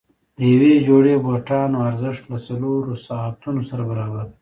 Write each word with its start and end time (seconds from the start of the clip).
د 0.37 0.39
یوې 0.53 0.73
جوړې 0.87 1.13
بوټانو 1.23 1.77
ارزښت 1.89 2.23
له 2.31 2.37
څلورو 2.47 2.93
ساعتونو 3.07 3.61
سره 3.69 3.83
برابر 3.91 4.23
دی. 4.29 4.35